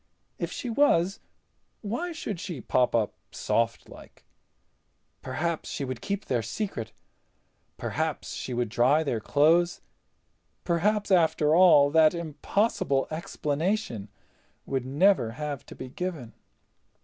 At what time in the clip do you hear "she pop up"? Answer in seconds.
2.39-3.13